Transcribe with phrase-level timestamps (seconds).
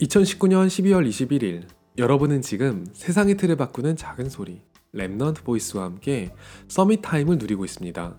[0.00, 4.60] 2019년 12월 21일 여러분은 지금 세상의 틀을 바꾸는 작은 소리
[4.94, 6.34] Remnant Voice와 함께
[6.68, 8.14] Summit Time을 누리고 있습니다.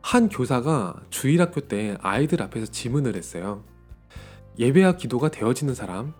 [0.00, 3.62] 한 교사가 주일학교 때 아이들 앞에서 질문을 했어요.
[4.58, 6.14] 예배와 기도가 되어지는 사람?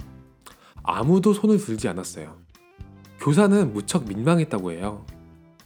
[0.82, 2.36] 아무도 손을 들지 않았어요.
[3.18, 5.06] 교사는 무척 민망했다고 해요.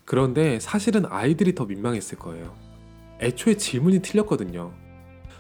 [0.04, 2.54] 그런데 사실은 아이들이 더 민망했을 거예요.
[3.20, 4.72] 애초에 질문이 틀렸거든요.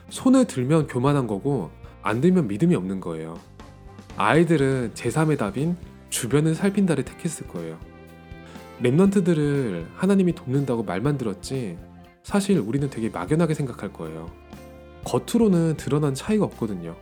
[0.08, 1.70] 손을 들면 교만한 거고
[2.04, 3.40] 안 들면 믿음이 없는 거예요.
[4.18, 5.74] 아이들은 제3의 답인
[6.10, 7.78] 주변을 살핀다를 택했을 거예요.
[8.82, 11.78] Remnant들을 하나님이 돕는다고 말만 들었지
[12.22, 14.30] 사실 우리는 되게 막연하게 생각할 거예요.
[15.04, 16.94] 겉으로는 드러난 차이가 없거든요.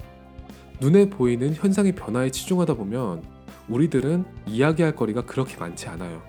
[0.81, 3.25] 눈에 보이는 현상의 변화에 치중하다 보면
[3.69, 6.23] 우리들은 이야기할 거리가 그렇게 많지 않아요.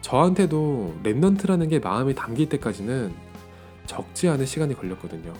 [0.00, 3.14] 저한테도 Remnant라는 게 마음에 담길 때까지는
[3.86, 5.32] 적지 않은 시간이 걸렸거든요.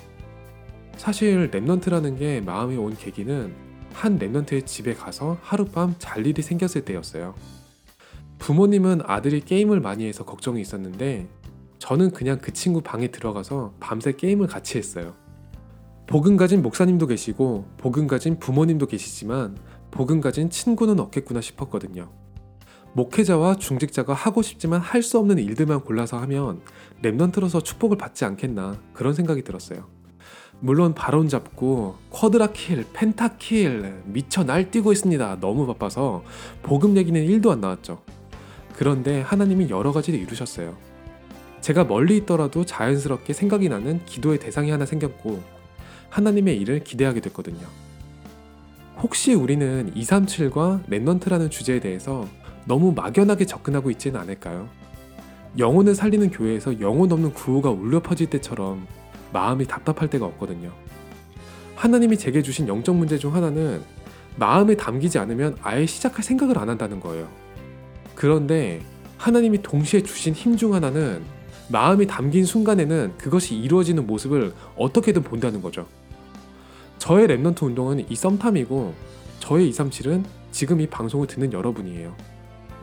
[0.97, 3.55] 사실 Remnant라는 게 마음이 온 계기는
[3.93, 7.35] 한 Remnant의 집에 가서 하룻밤 잘 일이 생겼을 때였어요.
[8.39, 11.29] 부모님은 아들이 게임을 많이 해서 걱정이 있었는데
[11.79, 15.15] 저는 그냥 그 친구 방에 들어가서 밤새 게임을 같이 했어요.
[16.07, 19.57] 복음 가진 목사님도 계시고 복음 가진 부모님도 계시지만
[19.91, 22.11] 복음 가진 친구는 없겠구나 싶었거든요.
[22.95, 26.63] 목회자와 중직자가 하고 싶지만 할 수 없는 일들만 골라서 하면
[27.03, 29.94] Remnant로서 축복을 받지 않겠나 그런 생각이 들었어요.
[30.61, 35.39] 물론 Baron 잡고 quadra kill, penta kill 미쳐 날뛰고 있습니다.
[35.41, 36.23] 너무 바빠서
[36.63, 38.03] 복음 얘기는 1도 안 나왔죠.
[38.75, 40.77] 그런데 하나님이 여러 가지를 이루셨어요.
[41.61, 45.43] 제가 멀리 있더라도 자연스럽게 생각이 나는 기도의 대상이 하나 생겼고
[46.11, 47.67] 하나님의 일을 기대하게 됐거든요.
[49.01, 52.27] 혹시 우리는 237과 Remnant라는 주제에 대해서
[52.67, 54.69] 너무 막연하게 접근하고 있지는 않을까요?
[55.59, 58.87] 영혼을 살리는 교회에서 영혼 없는 구호가 울려 퍼질 때처럼
[59.35, 60.73] 마음이 답답할 때가 없거든요.
[61.75, 63.83] 하나님이 제게 주신 영적 문제 중 하나는
[64.37, 67.29] 마음에 담기지 않으면 아예 시작할 생각을 안 한다는 거예요.
[68.15, 68.81] 그런데
[69.19, 71.23] 하나님이 동시에 주신 힘 중 하나는
[71.69, 75.87] 마음이 담긴 순간에는 그것이 이루어지는 모습을 어떻게든 본다는 거죠.
[76.99, 78.95] 저의 Remnant 운동은 이 썸탐이고
[79.41, 82.15] 저의 237은 지금 이 방송을 듣는 여러분이에요.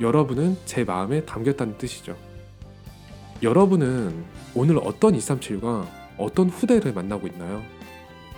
[0.02, 2.18] 여러분은 제 마음에 담겼다는 뜻이죠.
[3.42, 4.24] 여러분은
[4.54, 7.64] 오늘 어떤 237과 어떤 후대를 만나고 있나요?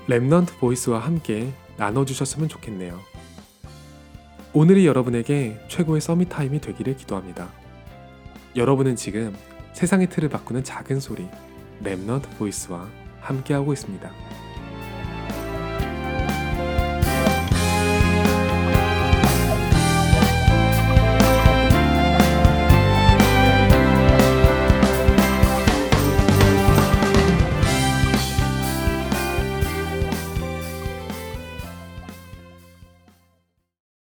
[0.08, 3.00] Remnant Voice와 함께 나눠주셨으면 좋겠네요.
[4.54, 7.50] 오늘이 여러분에게 최고의 Summit Time이 되기를 기도합니다.
[8.56, 9.36] 여러분은 지금
[9.74, 11.28] 세상의 틀을 바꾸는 작은 소리
[11.84, 12.88] Remnant Voice와
[13.22, 14.12] 함께하고 있습니다.